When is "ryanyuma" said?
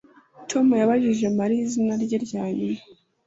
2.25-2.81